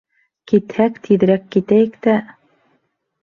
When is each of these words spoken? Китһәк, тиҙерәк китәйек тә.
Китһәк, 0.51 0.95
тиҙерәк 1.07 1.45
китәйек 1.55 1.99
тә. 2.07 2.17